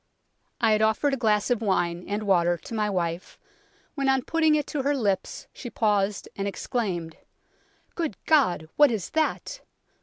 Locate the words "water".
2.23-2.53